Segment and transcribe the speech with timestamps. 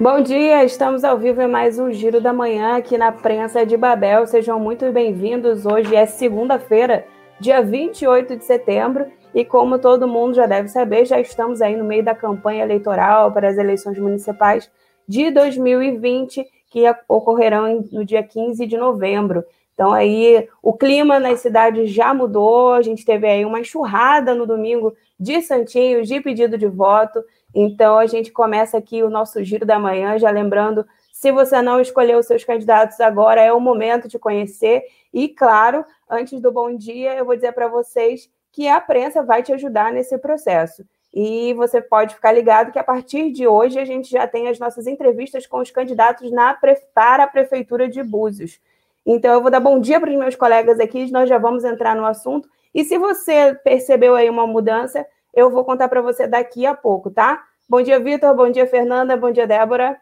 [0.00, 3.76] Bom dia, estamos ao vivo em mais um Giro da Manhã aqui na Prensa de
[3.76, 4.26] Babel.
[4.26, 5.66] Sejam muito bem-vindos.
[5.66, 7.06] Hoje é segunda-feira,
[7.38, 9.04] dia 28 de setembro,
[9.34, 13.30] e como todo mundo já deve saber, já estamos aí no meio da campanha eleitoral
[13.30, 14.70] para as eleições municipais
[15.06, 19.44] de 2020, que ocorrerão no dia 15 de novembro.
[19.74, 24.46] Então aí o clima nas cidades já mudou, a gente teve aí uma enxurrada no
[24.46, 27.22] domingo de santinhos, de pedido de voto.
[27.54, 31.80] Então, a gente começa aqui o nosso giro da manhã, já lembrando: se você não
[31.80, 34.84] escolheu os seus candidatos agora, é o momento de conhecer.
[35.12, 39.42] E, claro, antes do bom dia, eu vou dizer para vocês que a prensa vai
[39.42, 40.84] te ajudar nesse processo.
[41.12, 44.58] E você pode ficar ligado que a partir de hoje a gente já tem as
[44.58, 46.56] nossas entrevistas com os candidatos na,
[46.94, 48.60] para a Prefeitura de Búzios.
[49.04, 51.96] Então, eu vou dar bom dia para os meus colegas aqui, nós já vamos entrar
[51.96, 52.48] no assunto.
[52.72, 57.10] E se você percebeu aí uma mudança, eu vou contar para você daqui a pouco,
[57.10, 57.44] tá?
[57.68, 58.34] Bom dia, Vitor.
[58.34, 59.16] Bom dia, Fernanda.
[59.16, 59.96] Bom dia, Débora.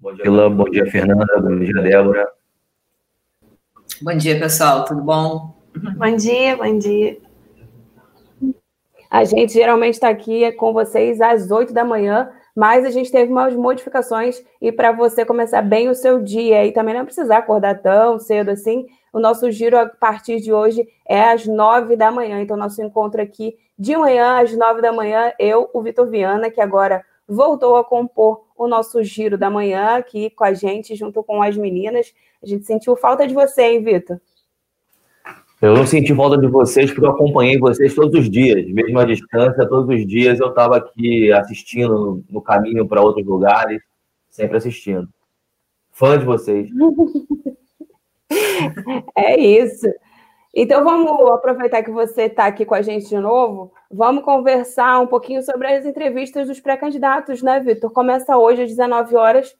[0.00, 0.52] Bom dia, Ilan.
[0.52, 1.40] Bom dia, Fernanda.
[1.40, 2.28] Bom dia, Débora.
[4.02, 4.84] Bom dia, pessoal.
[4.84, 5.54] Tudo bom?
[5.96, 7.18] Bom dia, bom dia.
[9.10, 13.30] A gente geralmente está aqui com vocês às 8 da manhã, mas a gente teve
[13.30, 17.80] umas modificações e para você começar bem o seu dia e também não precisar acordar
[17.80, 22.40] tão cedo assim, o nosso giro a partir de hoje é às 9 da manhã.
[22.40, 26.60] Então, nosso encontro aqui de manhã, às nove da manhã, eu, o Vitor Viana, que
[26.60, 31.42] agora voltou a compor o nosso giro da manhã aqui com a gente, junto com
[31.42, 32.12] as meninas.
[32.42, 34.20] A gente sentiu falta de você, hein, Vitor?
[35.60, 39.04] Eu não senti falta de vocês porque eu acompanhei vocês todos os dias, mesmo à
[39.04, 43.82] distância, todos os dias eu estava aqui assistindo no caminho para outros lugares,
[44.28, 45.08] sempre assistindo.
[45.90, 46.70] Fã de vocês.
[49.16, 49.88] é isso.
[50.54, 53.72] Então vamos aproveitar que você está aqui com a gente de novo.
[53.90, 57.90] Vamos conversar um pouquinho sobre as entrevistas dos pré-candidatos, né, Vitor?
[57.92, 59.54] Começa hoje às 19 horas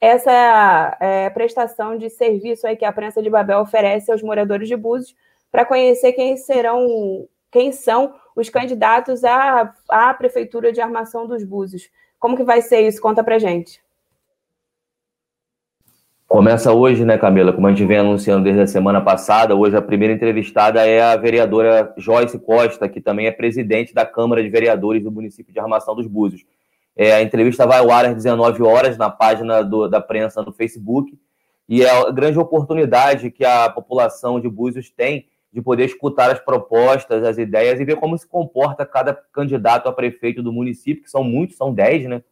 [0.00, 4.76] essa é, prestação de serviço aí que a prensa de Babel oferece aos moradores de
[4.76, 5.16] Búzios
[5.50, 11.88] para conhecer quem serão, quem são os candidatos à, à prefeitura de armação dos Búzios.
[12.18, 13.00] Como que vai ser isso?
[13.00, 13.83] Conta para gente.
[16.26, 17.52] Começa hoje, né, Camila?
[17.52, 21.16] Como a gente vem anunciando desde a semana passada, hoje a primeira entrevistada é a
[21.16, 25.94] vereadora Joyce Costa, que também é presidente da Câmara de Vereadores do município de Armação
[25.94, 26.44] dos Búzios.
[26.96, 30.52] É, a entrevista vai ao ar às 19 horas na página do, da prensa no
[30.52, 31.16] Facebook
[31.68, 36.40] e é a grande oportunidade que a população de Búzios tem de poder escutar as
[36.40, 41.10] propostas, as ideias e ver como se comporta cada candidato a prefeito do município, que
[41.10, 42.22] são muitos, são 10, né?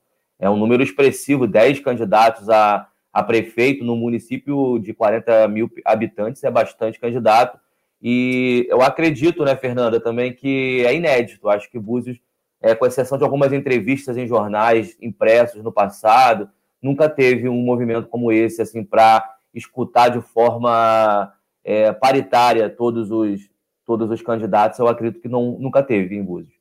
[0.41, 6.43] É um número expressivo, 10 candidatos a a prefeito no município de 40 mil habitantes,
[6.43, 7.59] é bastante candidato.
[8.01, 11.49] E eu acredito, né, Fernanda, também que é inédito.
[11.49, 12.19] Acho que Búzios,
[12.61, 16.49] é, com exceção de algumas entrevistas em jornais impressos no passado,
[16.81, 19.23] nunca teve um movimento como esse, assim, para
[19.55, 23.49] escutar de forma é, paritária todos os,
[23.85, 24.79] todos os candidatos.
[24.79, 26.55] Eu acredito que não, nunca teve em Búzios.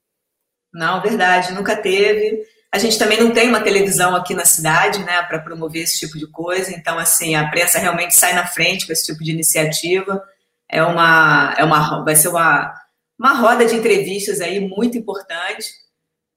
[0.74, 2.44] Não, verdade, nunca teve.
[2.72, 6.18] A gente também não tem uma televisão aqui na cidade, né, para promover esse tipo
[6.18, 6.72] de coisa.
[6.72, 10.24] Então, assim, a prensa realmente sai na frente com esse tipo de iniciativa.
[10.70, 12.74] É uma, é uma, vai ser uma,
[13.20, 15.68] uma roda de entrevistas aí muito importante.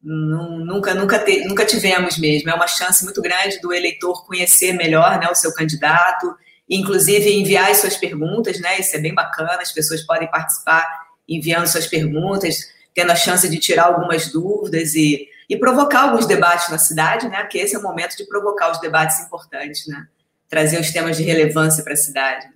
[0.02, 2.50] Nunca, nunca, te, nunca tivemos mesmo.
[2.50, 6.34] É uma chance muito grande do eleitor conhecer melhor, né, o seu candidato,
[6.68, 8.80] inclusive enviar as suas perguntas, né?
[8.80, 9.62] Isso é bem bacana.
[9.62, 10.84] As pessoas podem participar
[11.28, 12.56] enviando suas perguntas,
[12.92, 17.40] tendo a chance de tirar algumas dúvidas e e provocar alguns debates na cidade, né?
[17.40, 20.06] Porque esse é o momento de provocar os debates importantes, né?
[20.48, 22.48] Trazer os temas de relevância para a cidade.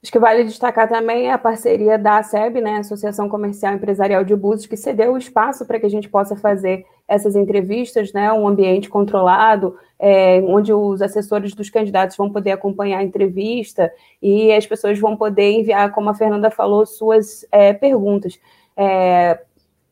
[0.00, 4.66] Acho que vale destacar também a parceria da ASEB, né, Associação Comercial Empresarial de Búzios,
[4.66, 8.88] que cedeu o espaço para que a gente possa fazer essas entrevistas, né, um ambiente
[8.88, 13.92] controlado, é, onde os assessores dos candidatos vão poder acompanhar a entrevista
[14.22, 18.38] e as pessoas vão poder enviar, como a Fernanda falou, suas é, perguntas.
[18.76, 19.40] É,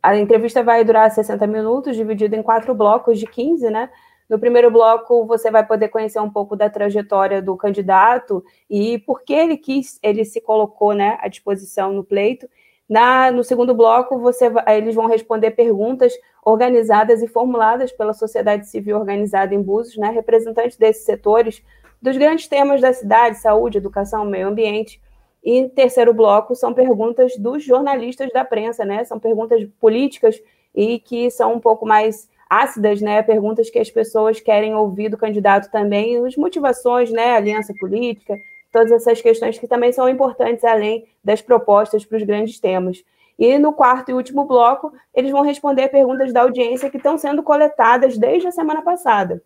[0.03, 3.91] a entrevista vai durar 60 minutos, dividido em quatro blocos de 15, né?
[4.29, 9.23] No primeiro bloco, você vai poder conhecer um pouco da trajetória do candidato e por
[9.23, 12.49] que ele quis, ele se colocou né, à disposição no pleito.
[12.89, 16.13] Na, no segundo bloco, você, eles vão responder perguntas
[16.45, 21.63] organizadas e formuladas pela sociedade civil organizada em Búzios, né, representantes desses setores,
[22.03, 25.01] dos grandes temas da cidade, saúde, educação, meio ambiente,
[25.47, 29.05] e terceiro bloco são perguntas dos jornalistas da prensa, né?
[29.05, 30.43] São perguntas políticas
[30.75, 33.23] e que são um pouco mais ácidas, né?
[33.23, 37.37] Perguntas que as pessoas querem ouvir do candidato também, as motivações, né?
[37.37, 38.37] Aliança política,
[38.73, 43.05] todas essas questões que também são importantes além das propostas para os grandes temas.
[43.39, 47.45] E no quarto e último bloco, eles vão responder perguntas da audiência que estão sendo
[47.45, 49.41] coletadas desde a semana passada.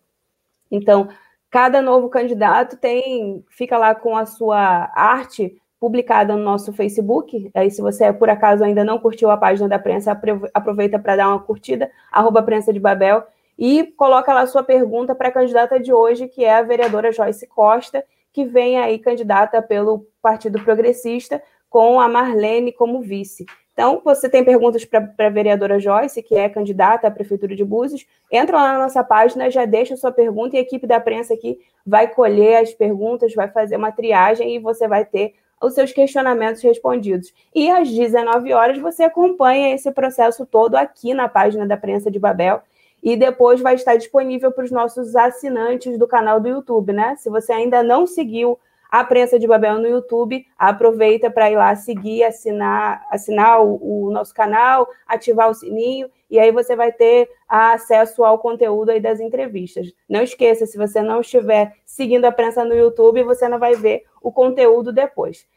[0.71, 1.09] Então,
[1.51, 7.49] cada novo candidato tem fica lá com a sua arte publicada no nosso Facebook.
[7.55, 10.15] Aí, se você por acaso ainda não curtiu a página da prensa,
[10.53, 13.23] aproveita para dar uma curtida, arroba prensa de Babel,
[13.57, 17.47] e coloca lá sua pergunta para a candidata de hoje, que é a vereadora Joyce
[17.47, 23.47] Costa, que vem aí candidata pelo Partido Progressista, com a Marlene como vice.
[23.73, 28.05] Então, você tem perguntas para a vereadora Joyce, que é candidata à Prefeitura de Búzios,
[28.31, 31.57] entra lá na nossa página, já deixa sua pergunta e a equipe da prensa aqui
[31.83, 36.61] vai colher as perguntas, vai fazer uma triagem e você vai ter os seus questionamentos
[36.61, 37.33] respondidos.
[37.53, 42.19] E às 19 horas você acompanha esse processo todo aqui na página da Prensa de
[42.19, 42.61] Babel
[43.03, 47.15] e depois vai estar disponível para os nossos assinantes do canal do YouTube, né?
[47.17, 48.59] Se você ainda não seguiu
[48.91, 54.11] a Prensa de Babel no YouTube, aproveita para ir lá seguir, assinar, assinar o, o,
[54.11, 59.21] nosso canal, ativar o sininho, e aí você vai ter acesso ao conteúdo aí das
[59.21, 59.87] entrevistas.
[60.09, 64.03] Não esqueça, se você não estiver seguindo a prensa no YouTube, você não vai ver
[64.21, 65.47] o conteúdo depois.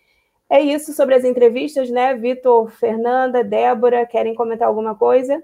[0.50, 2.14] É isso sobre as entrevistas, né?
[2.14, 5.43] Vitor, Fernanda, Débora, querem comentar alguma coisa?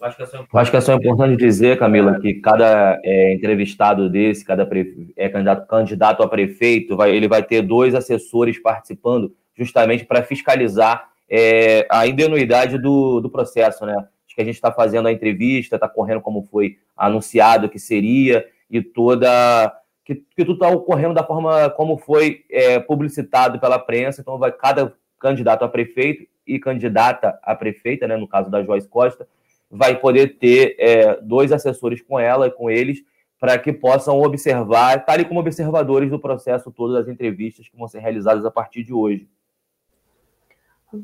[0.00, 4.10] Acho que, é só, acho que é só importante dizer, Camila, que cada é, entrevistado
[4.10, 9.34] desse, cada pre, é, candidato, candidato a prefeito, vai, ele vai ter dois assessores participando
[9.56, 13.94] justamente para fiscalizar é, a ingenuidade do, do processo, né?
[13.96, 18.44] Acho que a gente está fazendo a entrevista, está correndo como foi anunciado que seria,
[18.68, 19.72] e toda.
[20.04, 24.52] Que, que tudo está ocorrendo da forma como foi é, publicitado pela prensa, então vai
[24.52, 29.26] cada candidato a prefeito e candidata a prefeita, né, no caso da Joyce Costa,
[29.70, 33.02] vai poder ter é, dois assessores com ela e com eles
[33.40, 37.98] para que possam observar, tal como observadores do processo todo das entrevistas que vão ser
[37.98, 39.28] realizadas a partir de hoje.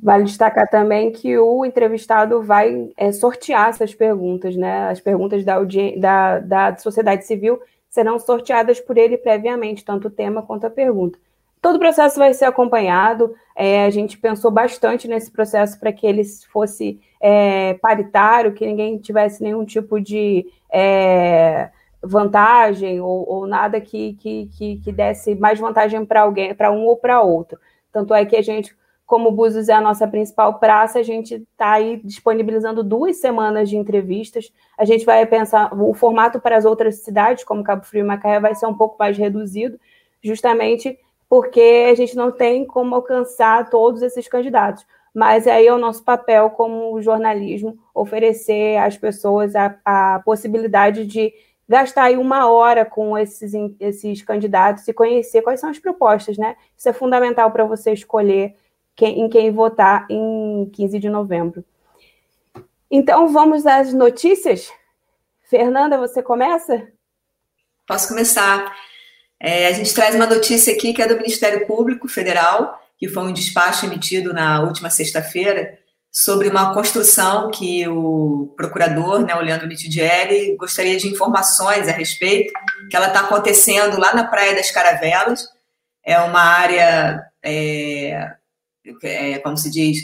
[0.03, 4.89] Vale destacar também que o entrevistado vai é, sortear essas perguntas, né?
[4.89, 5.59] As perguntas da,
[5.99, 11.19] da, da sociedade civil serão sorteadas por ele previamente, tanto o tema quanto a pergunta.
[11.61, 13.35] Todo o processo vai ser acompanhado.
[13.55, 18.97] É, a gente pensou bastante nesse processo para que ele fosse é, paritário, que ninguém
[18.97, 21.69] tivesse nenhum tipo de é,
[22.03, 26.87] vantagem ou, ou nada que, que, que, que, desse mais vantagem para alguém, para um
[26.87, 27.59] ou para outro.
[27.93, 28.75] Tanto é que a gente,
[29.11, 33.77] como Búzios é a nossa principal praça, a gente está aí disponibilizando duas semanas de
[33.77, 34.53] entrevistas.
[34.79, 38.39] A gente vai pensar o formato para as outras cidades, como Cabo Frio e Macaé,
[38.39, 39.81] vai ser um pouco mais reduzido,
[40.23, 40.97] justamente
[41.29, 44.87] porque a gente não tem como alcançar todos esses candidatos.
[45.13, 51.35] Mas aí é o nosso papel como jornalismo oferecer às pessoas a, a possibilidade de
[51.69, 56.55] gastar aí uma hora com esses, esses candidatos e conhecer quais são as propostas, né?
[56.79, 58.55] Isso é fundamental para você escolher
[58.97, 61.65] quem, em quem votar em 15 de novembro.
[62.91, 64.71] Então, vamos às notícias?
[65.49, 66.89] Fernanda, você começa?
[67.87, 68.73] Posso começar.
[69.39, 73.23] É, a gente traz uma notícia aqui que é do Ministério Público Federal, que foi
[73.23, 75.79] um despacho emitido na última sexta-feira,
[76.13, 82.53] sobre uma construção que o procurador, né, o Leandro Mitidieri, gostaria de informações a respeito,
[82.91, 85.49] que ela está acontecendo lá na Praia das Caravelas,
[86.05, 88.35] é uma área, é,
[89.03, 89.99] é, como se diz,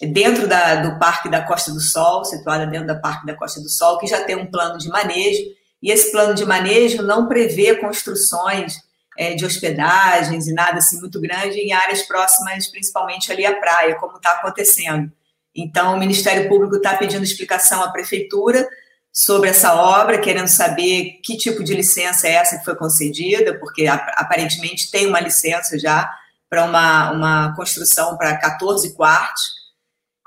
[0.00, 3.68] dentro da, do Parque da Costa do Sol, situada dentro do Parque da Costa do
[3.68, 5.42] Sol, que já tem um plano de manejo,
[5.82, 8.74] e esse plano de manejo não prevê construções
[9.16, 13.96] é, de hospedagens e nada assim muito grande em áreas próximas, principalmente ali à praia,
[13.96, 15.10] como está acontecendo.
[15.54, 18.68] Então, o Ministério Público está pedindo explicação à Prefeitura
[19.10, 23.86] sobre essa obra, querendo saber que tipo de licença é essa que foi concedida, porque
[23.86, 26.12] aparentemente tem uma licença já
[26.48, 29.42] para uma, uma construção para 14 quartos.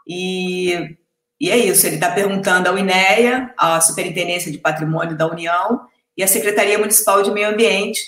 [0.08, 0.98] E
[1.40, 5.80] e é isso, ele está perguntando ao INEA, à Superintendência de Patrimônio da União
[6.18, 8.02] e à Secretaria Municipal de Meio Ambiente,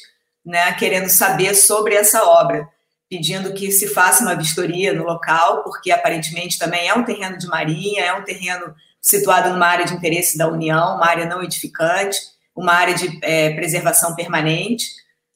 [0.46, 2.68] né, querendo saber sobre essa obra,
[3.10, 7.48] pedindo que se faça uma vistoria no local, porque aparentemente também é um terreno de
[7.48, 12.18] marinha, é um terreno situado numa área de interesse da União, uma área não edificante,
[12.54, 14.88] uma área de é, preservação permanente,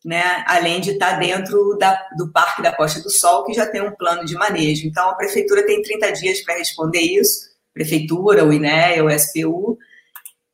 [0.06, 3.82] né, além de estar dentro da, do Parque da Costa do Sol, que já tem
[3.82, 4.86] um plano de manejo.
[4.86, 9.80] Então, a Prefeitura tem 30 dias para responder isso, prefeitura, o INEA, o SPU,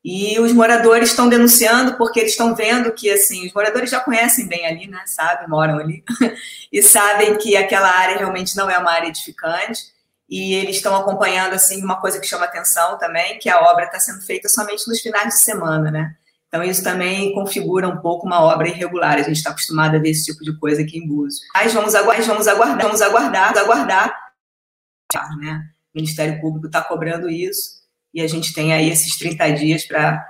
[0.04, 4.48] e os moradores estão denunciando porque eles estão vendo que, assim, os moradores já conhecem
[4.48, 6.02] bem ali, né, sabem, moram ali,
[6.72, 9.82] e sabem que aquela área realmente não é uma área edificante,
[10.30, 14.00] e eles estão acompanhando, assim, uma coisa que chama atenção também, que a obra está
[14.00, 16.16] sendo feita somente nos finais de semana, né,
[16.52, 19.16] então, isso também configura um pouco uma obra irregular.
[19.16, 21.40] A gente está acostumado a ver esse tipo de coisa aqui em Búzios.
[21.54, 24.14] Mas vamos aguardar, vamos aguardar, vamos aguardar, aguardar,
[25.40, 25.70] né?
[25.94, 27.82] O Ministério Público está cobrando isso
[28.14, 30.28] e a gente tem aí esses 30 dias para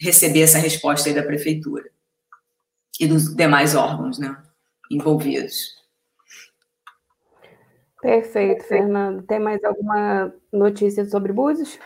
[0.00, 1.90] receber essa resposta da Prefeitura
[3.00, 4.36] e dos demais órgãos né,
[4.88, 5.76] envolvidos.
[8.00, 9.24] Perfeito, Fernando.
[9.24, 11.80] Tem mais alguma notícia sobre Búzios?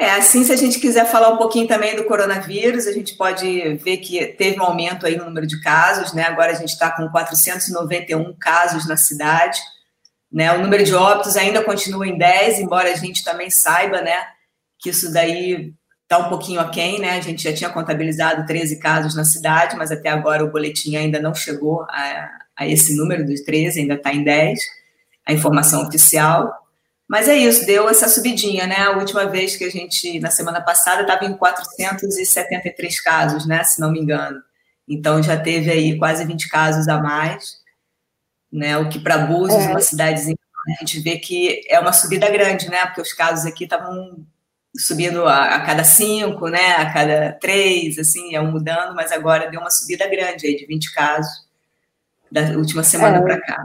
[0.00, 3.74] É, assim, se a gente quiser falar um pouquinho também do coronavírus, a gente pode
[3.74, 6.22] ver que teve um aumento aí no número de casos, né?
[6.22, 9.60] Agora a gente está com 491 casos na cidade,
[10.32, 10.54] né?
[10.54, 14.16] O número de óbitos ainda continua em 10, embora a gente também saiba, né,
[14.78, 17.18] que isso daí está um pouquinho aquém, né?
[17.18, 21.20] A gente já tinha contabilizado 13 casos na cidade, mas até agora o boletim ainda
[21.20, 24.60] não chegou a, a esse número dos 13, ainda está em 10,
[25.26, 26.50] a informação oficial.
[27.10, 28.82] Mas é isso, deu essa subidinha, né?
[28.82, 33.64] A última vez que a gente, na semana passada, estava em 473 casos, né?
[33.64, 34.40] Se não me engano.
[34.86, 37.56] Então já teve aí quase 20 casos a mais,
[38.52, 38.78] né?
[38.78, 39.70] O que para Búzios, é.
[39.70, 40.36] uma cidadezinha,
[40.68, 42.86] a gente vê que é uma subida grande, né?
[42.86, 44.24] Porque os casos aqui estavam
[44.76, 46.76] subindo a, a, cada cinco, né?
[46.76, 50.94] A cada três, assim, iam mudando, mas agora deu uma subida grande aí de 20
[50.94, 51.44] casos
[52.30, 53.20] da última semana é.
[53.20, 53.64] para cá.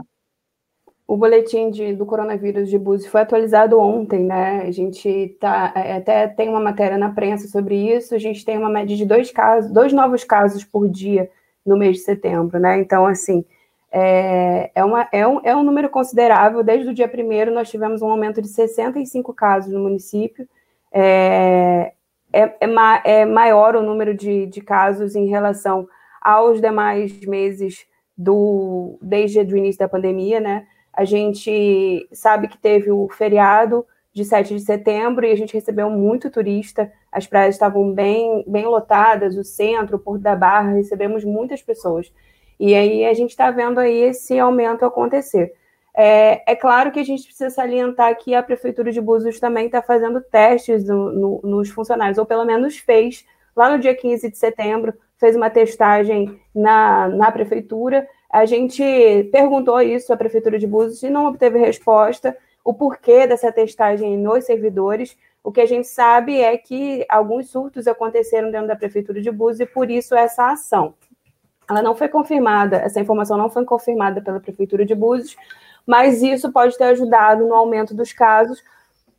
[1.08, 4.62] O boletim de, do coronavírus de Búzios foi atualizado ontem, né?
[4.62, 8.14] A gente tá, é, até tem uma matéria na prensa sobre isso.
[8.14, 11.30] A gente tem uma média de dois casos, dois novos casos por dia
[11.64, 12.78] no mês de setembro, né?
[12.80, 13.44] Então, assim,
[13.90, 16.62] é, é, uma, é, um, é um número considerável.
[16.64, 20.48] Desde o dia primeiro, nós tivemos um aumento de 65 casos no município.
[20.92, 21.92] É,
[22.32, 25.88] é, é, ma, é maior o número de, de casos em relação
[26.20, 27.86] aos demais meses
[28.18, 30.66] do desde o início da pandemia, né?
[30.96, 33.84] A gente sabe que teve o feriado
[34.14, 36.90] de 7 de setembro e a gente recebeu muito turista.
[37.12, 42.10] As praias estavam bem, bem lotadas, o centro, o Porto da Barra, recebemos muitas pessoas.
[42.58, 45.52] E aí a gente está vendo aí esse aumento acontecer.
[45.94, 49.82] É, é, claro que a gente precisa salientar que a Prefeitura de Búzios também está
[49.82, 53.24] fazendo testes no, no, nos funcionários, ou pelo menos fez,
[53.54, 58.82] lá no dia 15 de setembro, fez uma testagem na, na Prefeitura, a gente
[59.32, 62.36] perguntou isso à Prefeitura de Búzios e não obteve resposta.
[62.64, 65.16] O porquê dessa testagem nos servidores.
[65.42, 69.60] O que a gente sabe é que alguns surtos aconteceram dentro da Prefeitura de Búzios
[69.60, 70.94] e por isso essa ação.
[71.70, 75.36] Ela não foi confirmada, essa informação não foi confirmada pela Prefeitura de Búzios,
[75.86, 78.62] mas isso pode ter ajudado no aumento dos casos,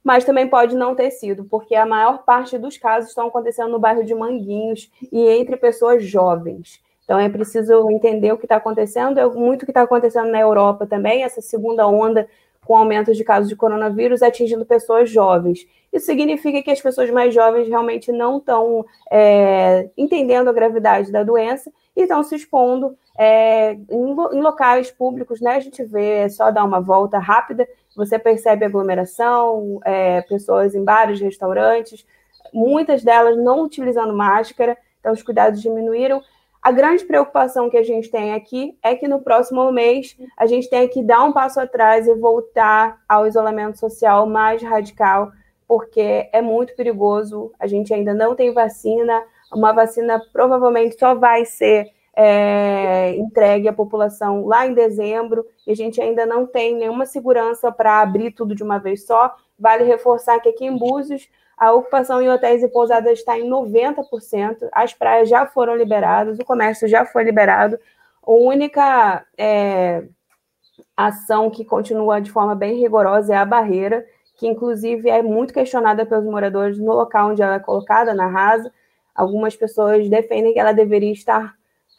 [0.04, 3.80] mas também pode não ter sido, porque a maior parte dos casos estão acontecendo no
[3.80, 6.82] bairro de Manguinhos e entre pessoas jovens.
[7.08, 10.42] Então é preciso entender o que está acontecendo, é muito o que está acontecendo na
[10.42, 12.28] Europa também, essa segunda onda
[12.66, 15.66] com aumento de casos de coronavírus atingindo pessoas jovens.
[15.94, 21.24] Isso significa que as pessoas mais jovens realmente não estão é, entendendo a gravidade da
[21.24, 25.56] doença e estão se expondo é, em, locais públicos, né?
[25.56, 30.84] A gente vê, é só dar uma volta rápida, você percebe aglomeração, é, pessoas em
[30.84, 32.06] bares, restaurantes,
[32.54, 36.22] muitas delas não utilizando máscara, então os cuidados diminuíram.
[36.62, 40.70] A grande preocupação que a gente tem aqui é que no próximo mês a gente
[40.70, 45.32] tem que dar um passo atrás e voltar ao isolamento social mais radical,
[45.68, 47.52] porque é muito perigoso.
[47.60, 49.24] A gente ainda não tem vacina,
[49.54, 51.86] uma vacina provavelmente só vai ser
[52.20, 57.72] é, entregue à população lá em dezembro, e a gente ainda não tem nenhuma segurança
[57.72, 59.36] para abrir tudo de uma vez só.
[59.58, 64.68] Vale reforçar que aqui em Búzios a ocupação em hotéis e pousadas está em 90%,
[64.72, 67.78] as praias já foram liberadas, o comércio já foi liberado.
[68.26, 70.04] A única é,
[70.96, 74.04] ação que continua de forma bem rigorosa é a barreira,
[74.38, 78.72] que inclusive é muito questionada pelos moradores no local onde ela é colocada, na rasa.
[79.14, 81.57] Algumas pessoas defendem que ela deveria estar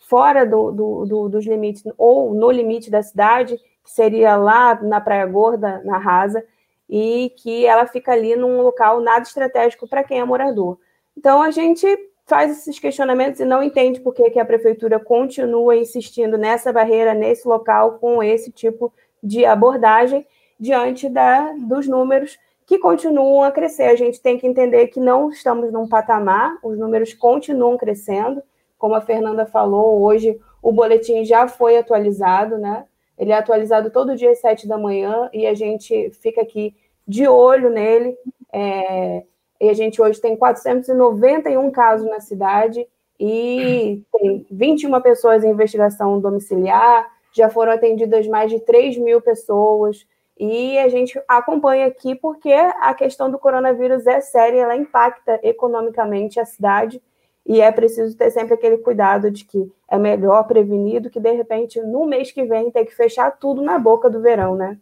[0.09, 5.01] fora do, do, do, dos limites, ou no limite da cidade, que seria lá na
[5.01, 6.43] Praia Gorda, na rasa
[6.89, 10.79] e que ela fica ali num local nada estratégico para quem é morador.
[11.15, 11.87] Então a gente
[12.25, 17.13] faz esses questionamentos e não entende por que, que a prefeitura continua insistindo nessa barreira,
[17.13, 18.91] nesse local, com esse tipo
[19.23, 20.27] de abordagem,
[20.59, 23.85] diante da, dos números que continuam a crescer.
[23.85, 28.43] A gente tem que entender que não estamos num patamar, os números continuam crescendo.
[28.79, 32.85] Como a Fernanda falou, hoje o boletim já foi atualizado, né?
[33.19, 36.75] Ele é atualizado todo dia às sete da manhã e a gente fica aqui
[37.07, 38.17] de olho nele.
[38.53, 39.25] É,
[39.61, 42.87] e a gente hoje tem 491 casos na cidade
[43.19, 50.07] e tem 21 pessoas em investigação domiciliar, já foram atendidas mais de 3 mil pessoas.
[50.39, 56.39] E a gente acompanha aqui porque a questão do coronavírus é séria, ela impacta economicamente
[56.39, 57.03] a cidade
[57.49, 61.33] e é preciso ter sempre aquele cuidado de que é melhor prevenir do que, de
[61.33, 64.77] repente, no mês que vem, ter que fechar tudo na boca do verão, né?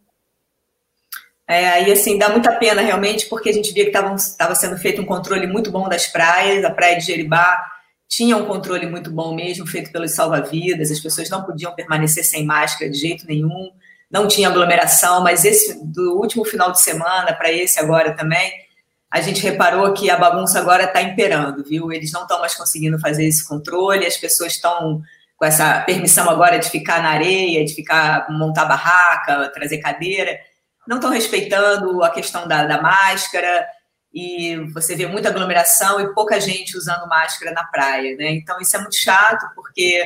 [1.47, 5.01] É, aí, assim, dá muita pena realmente, porque a gente via que estava sendo feito
[5.01, 7.57] um controle muito bom das praias, a praia de Jeribá
[8.05, 12.45] tinha um controle muito bom mesmo, feito pelos salva-vidas, as pessoas não podiam permanecer sem
[12.45, 13.71] máscara de jeito nenhum,
[14.11, 18.51] não tinha aglomeração, mas esse do último final de semana para esse agora também,
[19.09, 21.91] a gente reparou que a bagunça agora está imperando, viu?
[21.91, 25.01] Eles não estão mais conseguindo fazer esse controle, as pessoas estão
[25.37, 30.37] com essa permissão agora de ficar na areia, de ficar montar barraca, trazer cadeira,
[30.87, 33.65] não estão respeitando a questão da, da máscara
[34.13, 38.31] e você vê muita aglomeração e pouca gente usando máscara na praia, né?
[38.31, 40.03] Então isso é muito chato porque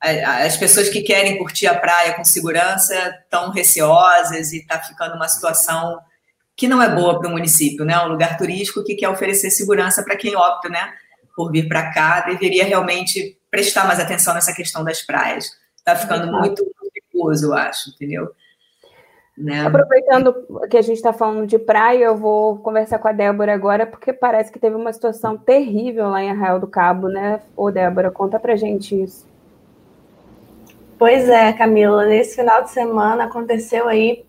[0.00, 5.28] as pessoas que querem curtir a praia com segurança estão receosas e está ficando uma
[5.28, 5.98] situação
[6.58, 7.96] que não é boa para o município, né?
[8.00, 10.92] Um lugar turístico que quer oferecer segurança para quem opta, né,
[11.36, 15.52] por vir para cá, deveria realmente prestar mais atenção nessa questão das praias.
[15.76, 18.32] Está ficando muito, perigoso, eu acho, entendeu?
[19.36, 19.64] Né?
[19.64, 20.34] Aproveitando
[20.68, 24.12] que a gente está falando de praia, eu vou conversar com a Débora agora, porque
[24.12, 27.40] parece que teve uma situação terrível lá em Arraial do Cabo, né?
[27.56, 29.28] Ô, Débora, conta pra gente isso.
[30.98, 34.26] Pois é, Camila, nesse final de semana aconteceu aí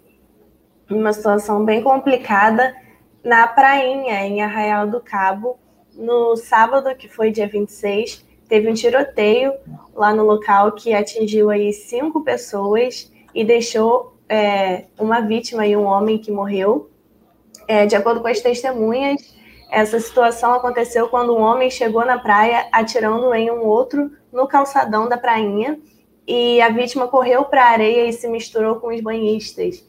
[0.90, 2.76] uma situação bem complicada
[3.24, 5.58] na prainha, em Arraial do Cabo.
[5.94, 9.54] No sábado, que foi dia 26, teve um tiroteio
[9.94, 15.84] lá no local que atingiu aí cinco pessoas e deixou é, uma vítima e um
[15.84, 16.90] homem que morreu.
[17.68, 19.36] É, de acordo com as testemunhas,
[19.70, 25.08] essa situação aconteceu quando um homem chegou na praia atirando em um outro no calçadão
[25.08, 25.80] da prainha
[26.28, 29.84] e a vítima correu para a areia e se misturou com os banhistas.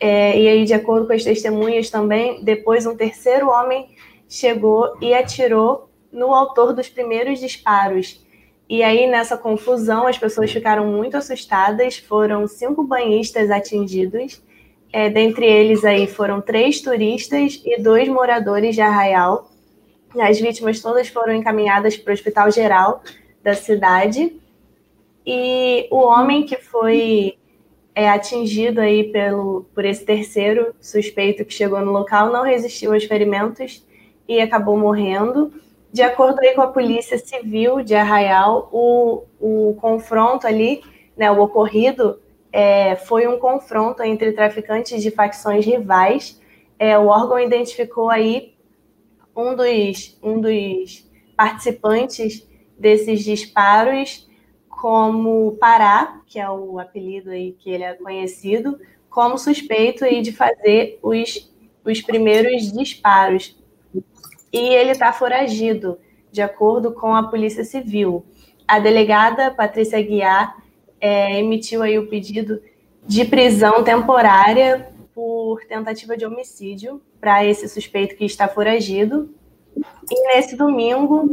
[0.00, 3.90] É, e aí, de acordo com as testemunhas também, depois um terceiro homem
[4.26, 8.24] chegou e atirou no autor dos primeiros disparos.
[8.66, 11.98] E aí, nessa confusão, as pessoas ficaram muito assustadas.
[11.98, 14.40] Foram cinco banhistas atingidos.
[14.92, 19.50] É, dentre eles aí foram três turistas e dois moradores de Arraial.
[20.18, 23.02] As vítimas todas foram encaminhadas para o Hospital Geral
[23.42, 24.40] da cidade.
[25.26, 27.36] E o homem que foi
[27.94, 33.04] é atingido aí pelo, por esse terceiro suspeito que chegou no local, não resistiu aos
[33.04, 33.84] ferimentos
[34.28, 35.52] e acabou morrendo.
[35.92, 40.82] De acordo aí com a Polícia Civil de Arraial, o, o confronto ali,
[41.16, 42.20] né, o ocorrido,
[42.52, 46.40] é, foi um confronto entre traficantes de facções rivais.
[46.78, 48.54] É, o órgão identificou aí
[49.36, 52.46] um dos, um dos participantes
[52.78, 54.29] desses disparos
[54.80, 60.32] como Pará, que é o apelido aí que ele é conhecido, como suspeito aí de
[60.32, 61.52] fazer os,
[61.84, 63.60] os primeiros disparos.
[64.50, 65.98] E ele está foragido,
[66.32, 68.24] de acordo com a Polícia Civil.
[68.66, 70.56] A delegada Patrícia Guiar
[70.98, 72.62] é, emitiu aí o pedido
[73.06, 79.28] de prisão temporária por tentativa de homicídio para esse suspeito que está foragido.
[80.10, 81.24] E nesse domingo,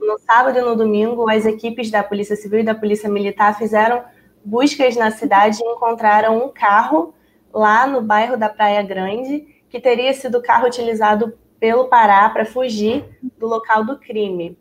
[0.00, 4.04] no sábado e no domingo, as equipes da Polícia Civil e da Polícia Militar fizeram
[4.44, 7.14] buscas na cidade e encontraram um carro
[7.52, 12.44] lá no bairro da Praia Grande, que teria sido o carro utilizado pelo Pará para
[12.44, 13.04] fugir
[13.38, 14.58] do local do crime.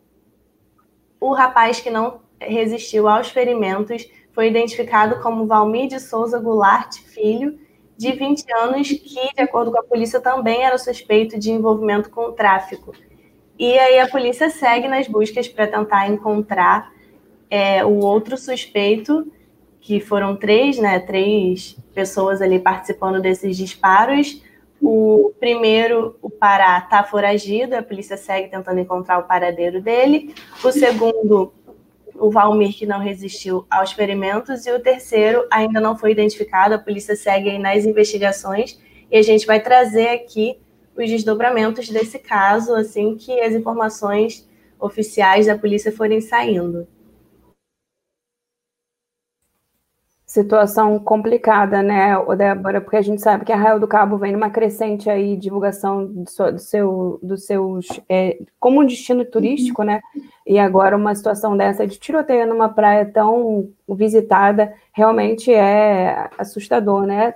[1.20, 7.60] O rapaz que não resistiu aos ferimentos foi identificado como Valmir de Souza Goulart Filho,
[7.98, 12.22] de 20 anos, que, de acordo com a polícia, também era suspeito de envolvimento com
[12.22, 12.94] o tráfico.
[13.62, 16.91] E aí a polícia segue nas buscas para tentar encontrar
[17.47, 19.32] é, o outro suspeito,
[19.80, 21.00] que foram três, né?
[21.00, 24.41] Três pessoas ali participando desses disparos.
[24.82, 30.34] O primeiro, o Pará, está foragido, a polícia segue tentando encontrar o paradeiro dele.
[30.63, 31.54] O segundo,
[32.15, 34.65] o Valmir, que não resistiu aos ferimentos.
[34.65, 38.82] E o terceiro ainda não foi identificado, a polícia segue nas investigações.
[39.12, 40.58] E a gente vai trazer aqui
[40.95, 44.47] os desdobramentos desse caso assim que as informações
[44.80, 46.88] oficiais da polícia forem saindo.
[50.32, 52.80] Situação complicada, né, Débora?
[52.80, 56.58] Porque a gente sabe que a Arraial do Cabo vem numa crescente aí, divulgação do
[56.58, 57.86] seu dos seus.
[58.08, 59.99] É, como um destino turístico, né?
[60.47, 67.34] E agora uma situação dessa de tiroteio numa praia tão visitada realmente é assustador, né?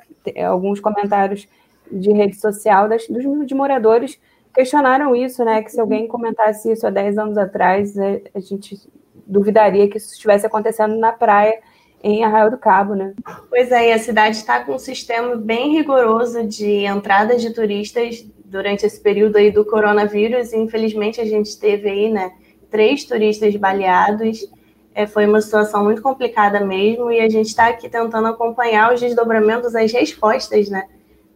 [0.48, 1.50] Alguns comentários
[1.92, 4.20] de rede social das, dos, de moradores
[4.54, 5.62] questionaram isso, né?
[5.62, 8.80] Que se alguém comentasse isso há 10 anos atrás, é, a gente
[9.28, 11.60] duvidaria que isso estivesse acontecendo na praia
[12.02, 13.14] em Arraial do Cabo, né?
[13.50, 18.26] Pois é, e a cidade está com um sistema bem rigoroso de entrada de turistas
[18.46, 20.54] durante esse período aí do coronavírus.
[20.54, 22.32] E, infelizmente, a gente teve aí, né,
[22.70, 24.48] três turistas baleados.
[24.94, 29.02] É, foi uma situação muito complicada mesmo, e a gente está aqui tentando acompanhar os
[29.02, 30.88] desdobramentos, as respostas, né,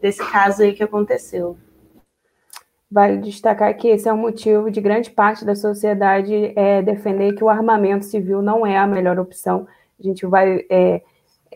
[0.02, 1.58] desse caso aí que aconteceu.
[2.92, 7.44] Vale destacar que esse é um motivo de grande parte da sociedade é, defender que
[7.44, 9.68] o armamento civil não é a melhor opção.
[10.00, 10.66] A gente vai.
[10.70, 11.02] É,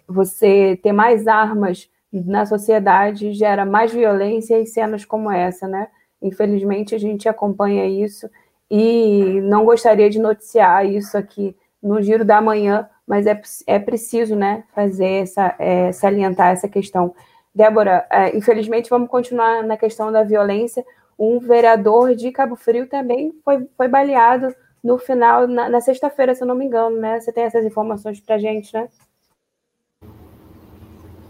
[0.08, 5.88] você ter mais armas na sociedade gera mais violência e cenas como essa, né?
[6.22, 8.30] Infelizmente, a gente acompanha isso
[8.70, 14.36] e não gostaria de noticiar isso aqui no giro da manhã, mas é, é preciso,
[14.36, 17.14] né, fazer essa, é, salientar essa questão.
[17.54, 20.84] Débora, é, infelizmente, vamos continuar na questão da violência
[21.18, 26.44] um vereador de Cabo Frio também foi, foi baleado no final, na, na sexta-feira, se
[26.44, 27.20] eu não me engano, né?
[27.20, 28.90] Você tem essas informações para gente, né?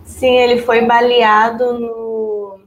[0.03, 2.59] Sim, ele foi baleado no,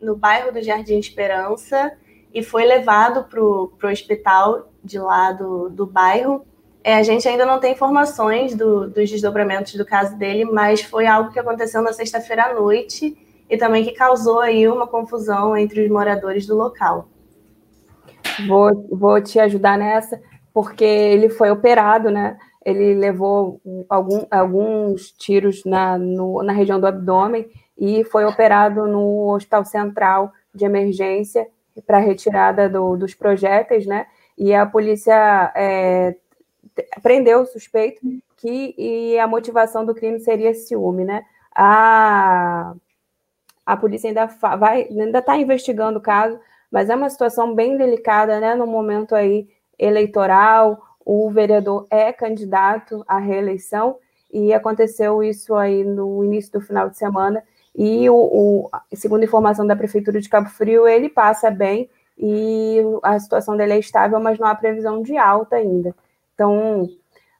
[0.00, 1.96] no bairro do Jardim Esperança
[2.34, 6.44] e foi levado para o hospital de lá do, do bairro.
[6.86, 11.04] É, a gente ainda não tem informações do, dos desdobramentos do caso dele, mas foi
[11.04, 13.18] algo que aconteceu na sexta-feira à noite
[13.50, 17.08] e também que causou aí uma confusão entre os moradores do local.
[18.46, 20.22] Vou, vou te ajudar nessa,
[20.54, 22.38] porque ele foi operado, né?
[22.64, 29.34] Ele levou algum, alguns tiros na, no, na região do abdômen e foi operado no
[29.34, 31.48] Hospital Central de Emergência
[31.84, 34.06] para retirada do, dos projéteis, né?
[34.38, 36.14] E a polícia é,
[37.02, 38.00] prendeu o suspeito
[38.36, 41.24] que e a motivação do crime seria ciúme, né?
[41.54, 42.74] A
[43.64, 46.38] a polícia ainda vai, ainda está investigando o caso,
[46.70, 48.54] mas é uma situação bem delicada, né?
[48.54, 53.98] No momento aí eleitoral, o vereador é candidato à reeleição
[54.32, 57.42] e aconteceu isso aí no início do final de semana.
[57.74, 63.18] E o, o segundo informação da prefeitura de Cabo Frio, ele passa bem e a
[63.18, 65.94] situação dele é estável, mas não há previsão de alta ainda.
[66.36, 66.86] Então,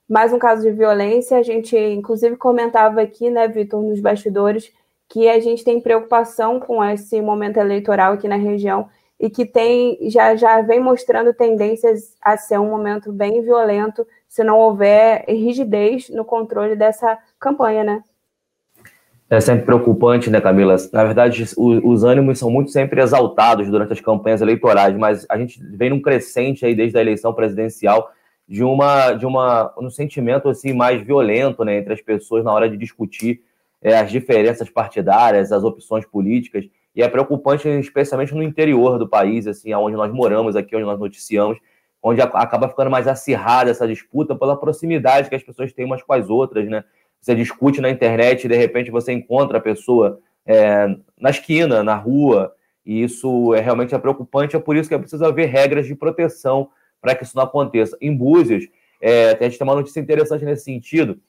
[0.09, 1.37] mais um caso de violência.
[1.37, 4.73] A gente, inclusive, comentava aqui, né, Vitor, nos bastidores,
[5.07, 8.89] que a gente tem preocupação com esse momento eleitoral aqui na região
[9.21, 14.43] e que tem já, já vem mostrando tendências a ser um momento bem violento se
[14.43, 18.03] não houver rigidez no controle dessa campanha, né?
[19.29, 20.77] É sempre preocupante, né, Camila?
[20.93, 25.37] Na verdade, os, os ânimos são muito sempre exaltados durante as campanhas eleitorais, mas a
[25.37, 28.11] gente vem num crescente aí desde a eleição presidencial
[28.49, 32.69] de uma de uma um sentimento assim mais violento, né, entre as pessoas na hora
[32.69, 33.43] de discutir
[33.83, 39.47] é, as diferenças partidárias, as opções políticas, e é preocupante, especialmente no interior do país,
[39.47, 41.59] assim, onde nós moramos, aqui onde nós noticiamos,
[42.03, 46.13] onde acaba ficando mais acirrada essa disputa pela proximidade que as pessoas têm umas com
[46.13, 46.85] as outras, né?
[47.21, 50.87] Você discute na internet e de repente você encontra a pessoa é,
[51.21, 52.55] na esquina, na rua,
[52.85, 55.95] e isso é realmente é preocupante, é por isso que é preciso haver regras de
[55.95, 56.71] proteção
[57.07, 57.97] para que isso não aconteça.
[58.01, 58.67] Em Búzios,
[59.01, 61.21] é, a gente tem uma notícia interessante nesse sentido,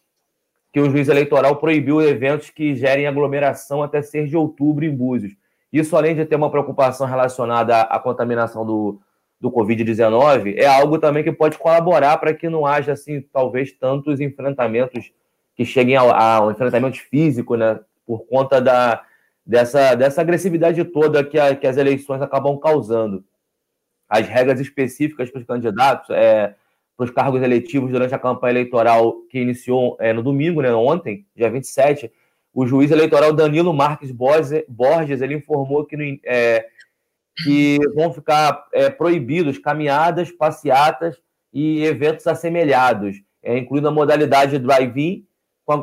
[0.73, 5.33] que o juiz eleitoral proibiu eventos que gerem aglomeração até 6 de outubro em Búzios.
[5.71, 8.99] Isso, além de ter uma preocupação relacionada à contaminação do,
[9.39, 14.19] do Covid-19, é algo também que pode colaborar para que não haja, assim, talvez tantos
[14.19, 15.11] enfrentamentos
[15.55, 19.03] que cheguem ao, ao enfrentamento físico, né, por conta da,
[19.45, 23.23] dessa, dessa agressividade toda que, a, que as eleições acabam causando.
[24.09, 26.55] As regras específicas para os candidatos é
[26.95, 31.27] para os cargos eletivos durante a campanha eleitoral que iniciou é, no domingo, né, ontem,
[31.35, 32.11] dia 27,
[32.51, 36.65] o juiz eleitoral Danilo Marques Borges ele informou que, no, é,
[37.43, 41.21] que vão ficar é, proibidos caminhadas, passeatas
[41.53, 45.23] e eventos assemelhados, é, incluindo a modalidade drive-in,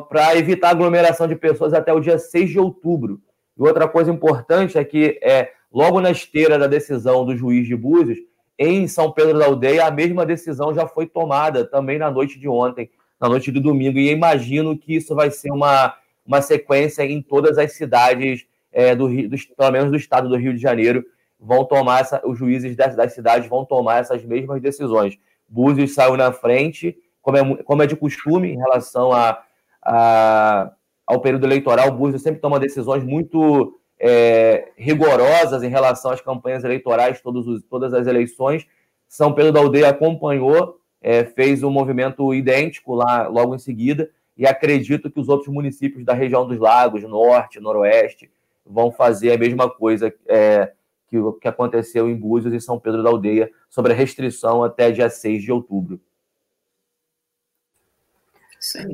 [0.09, 3.21] para evitar aglomeração de pessoas até o dia 6 de outubro.
[3.57, 7.75] E outra coisa importante é que, é, logo na esteira da decisão do juiz de
[7.75, 8.19] Búzios,
[8.57, 12.47] em São Pedro da Aldeia, a mesma decisão já foi tomada também na noite de
[12.47, 15.93] ontem, na noite de domingo, e imagino que isso vai ser uma,
[16.25, 20.53] uma sequência em todas as cidades, é, do, do, pelo menos do estado do Rio
[20.53, 21.03] de Janeiro,
[21.37, 25.19] vão tomar essa, os juízes das, das cidades vão tomar essas mesmas decisões.
[25.45, 29.43] Búzios saiu na frente, como é, como é de costume em relação a,
[29.81, 30.71] a,
[31.05, 37.21] ao período eleitoral, Búzios sempre toma decisões muito é, rigorosas em relação às campanhas eleitorais,
[37.23, 38.65] os, todas as eleições.
[39.07, 44.45] São Pedro da Aldeia acompanhou, é, fez um movimento idêntico lá logo em seguida, e
[44.45, 48.29] acredito que os outros municípios da região dos lagos, norte, noroeste,
[48.65, 50.71] vão fazer a mesma coisa é,
[51.07, 55.09] que, que aconteceu em Búzios e São Pedro da Aldeia sobre a restrição até dia
[55.09, 56.01] 6 de outubro.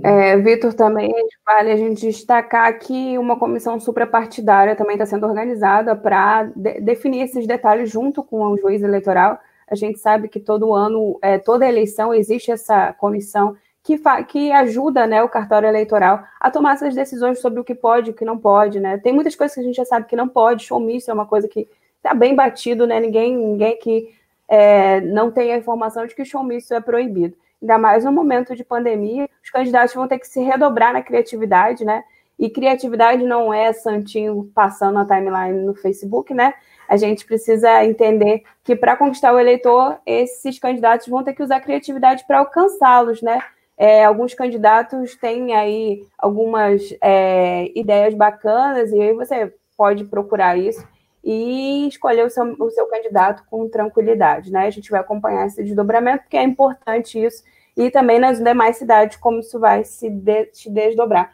[0.04, 1.12] É, Vitor, também
[1.46, 7.24] vale a gente destacar que uma comissão suprapartidária também está sendo organizada para de definir
[7.24, 9.40] esses detalhes junto com o juiz eleitoral.
[9.68, 15.08] A gente sabe que todo ano, é, toda eleição, existe essa comissão que, que ajuda
[15.08, 18.26] né, o cartório eleitoral a tomar essas decisões sobre o que pode e o que
[18.26, 18.80] não pode.
[18.80, 18.98] Né?
[18.98, 21.48] Tem muitas coisas que a gente já sabe que não pode, showmício é uma coisa
[21.48, 21.68] que
[21.98, 23.00] está bem batido, né?
[23.00, 24.14] ninguém, ninguém que
[24.48, 27.36] é, não tem a informação de que showmício é proibido.
[27.62, 31.86] Ainda mais no momento de pandemia, os candidatos vão ter que se redobrar na criatividade,
[31.86, 32.04] né?
[32.40, 36.56] E criatividade não é santinho passando a timeline no Facebook, né?
[36.90, 41.62] A gente precisa entender que para conquistar o eleitor, esses candidatos vão ter que usar
[41.62, 43.40] criatividade para alcançá-los, né?
[43.78, 50.86] É, alguns candidatos têm aí algumas é, ideias bacanas, e aí você pode procurar isso
[51.24, 54.66] e escolher o seu, o seu candidato com tranquilidade, né?
[54.66, 57.44] A gente vai acompanhar esse desdobramento, porque é importante isso,
[57.78, 61.34] e também nas demais cidades, como isso vai se, de, se desdobrar.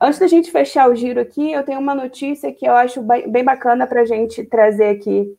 [0.00, 3.44] Antes da gente fechar o giro aqui, eu tenho uma notícia que eu acho bem
[3.44, 5.36] bacana para a gente trazer aqui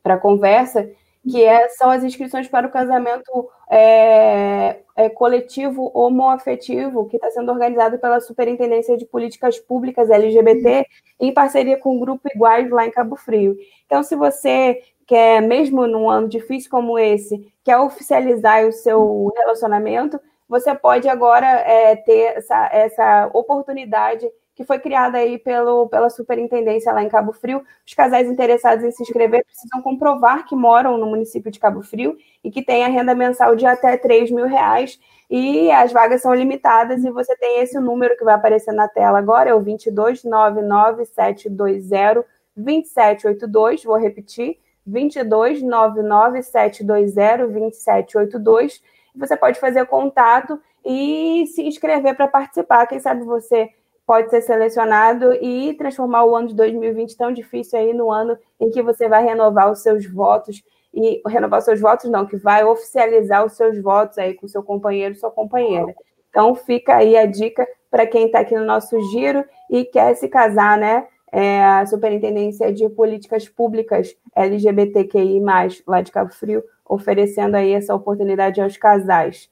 [0.00, 0.88] para a conversa,
[1.28, 7.50] que é, são as inscrições para o casamento é, é, coletivo homoafetivo, que está sendo
[7.50, 10.86] organizado pela Superintendência de Políticas Públicas LGBT,
[11.18, 13.56] em parceria com o Grupo Iguais lá em Cabo Frio.
[13.86, 20.20] Então, se você quer, mesmo num ano difícil como esse, quer oficializar o seu relacionamento,
[20.54, 26.92] você pode agora é, ter essa, essa oportunidade que foi criada aí pelo, pela superintendência
[26.92, 27.64] lá em Cabo Frio.
[27.84, 32.16] Os casais interessados em se inscrever precisam comprovar que moram no município de Cabo Frio
[32.44, 34.96] e que têm a renda mensal de até 3 mil reais.
[35.28, 39.18] E as vagas são limitadas e você tem esse número que vai aparecer na tela
[39.18, 42.24] agora, é o 2299720
[42.56, 48.80] 2782, vou repetir, 2299720 2782.
[49.14, 52.86] Você pode fazer contato e se inscrever para participar.
[52.86, 53.70] Quem sabe você
[54.06, 58.70] pode ser selecionado e transformar o ano de 2020 tão difícil aí no ano em
[58.70, 62.64] que você vai renovar os seus votos e renovar os seus votos não, que vai
[62.64, 65.94] oficializar os seus votos aí com seu companheiro, sua companheira.
[66.28, 70.28] Então fica aí a dica para quem está aqui no nosso giro e quer se
[70.28, 71.06] casar, né?
[71.36, 75.42] É a Superintendência de Políticas Públicas LGBTQI+,
[75.84, 79.50] lá de Cabo Frio, oferecendo aí essa oportunidade aos casais.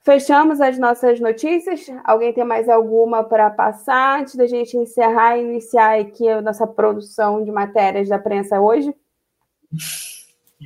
[0.00, 1.86] Fechamos as nossas notícias.
[2.02, 6.66] Alguém tem mais alguma para passar antes da gente encerrar e iniciar aqui a nossa
[6.66, 8.94] produção de matérias da prensa hoje?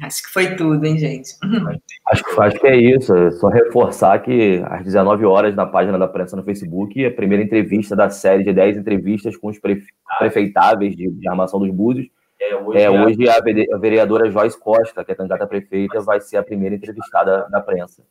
[0.03, 1.35] Acho que foi tudo, hein, gente?
[2.07, 3.15] Acho, acho que é isso.
[3.15, 7.43] É só reforçar que às 19 horas, na página da prensa no Facebook, a primeira
[7.43, 9.59] entrevista da série de 10 entrevistas com os
[10.19, 12.07] prefeitáveis de, de armação dos Búzios.
[12.41, 16.21] É, hoje, é, hoje a, a vereadora Joyce Costa, que é candidata a prefeita, vai
[16.21, 18.03] ser a primeira entrevistada da prensa.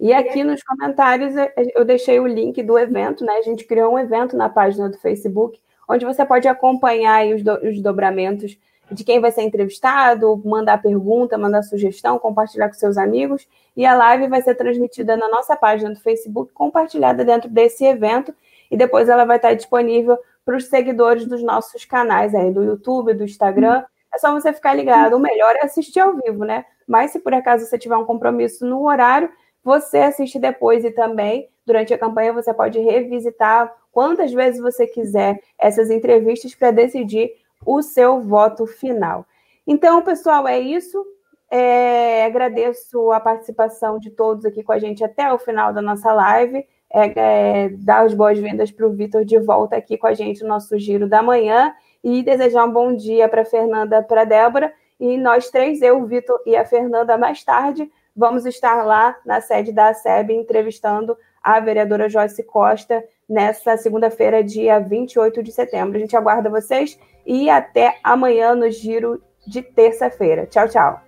[0.00, 1.34] E aqui nos comentários
[1.74, 3.34] eu deixei o link do evento, né?
[3.34, 7.52] A gente criou um evento na página do Facebook, onde você pode acompanhar os, do,
[7.68, 8.58] os dobramentos
[8.90, 13.48] de quem vai ser entrevistado, mandar pergunta, mandar sugestão, compartilhar com seus amigos.
[13.76, 18.34] E a live vai ser transmitida na nossa página do Facebook, compartilhada dentro desse evento,
[18.70, 23.14] e depois ela vai estar disponível para os seguidores dos nossos canais aí, do YouTube,
[23.14, 23.82] do Instagram.
[24.14, 25.16] É só você ficar ligado.
[25.16, 26.64] O melhor é assistir ao vivo, né?
[26.86, 29.30] Mas se por acaso você tiver um compromisso no horário,
[29.62, 35.40] você assiste depois e também, durante a campanha, você pode revisitar quantas vezes você quiser
[35.58, 37.30] essas entrevistas para decidir
[37.66, 39.26] o seu voto final.
[39.66, 41.04] Então, pessoal, é isso.
[41.50, 46.12] É, agradeço a participação de todos aqui com a gente até o final da nossa
[46.12, 46.66] live.
[46.92, 50.48] É, é, dar as boas-vindas para o Vitor de volta aqui com a gente no
[50.48, 51.74] nosso giro da manhã
[52.04, 54.72] e desejar um bom dia para Fernanda, para Débora.
[55.00, 59.40] E nós três, eu, o Vitor e a Fernanda, mais tarde, vamos estar lá na
[59.40, 65.96] sede da SEB entrevistando a vereadora Joyce Costa nessa segunda-feira, dia 28 de setembro.
[65.96, 70.46] A gente aguarda vocês e até amanhã no giro de terça-feira.
[70.46, 71.00] Tchau, tchau.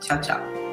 [0.00, 0.63] Tchau, tchau.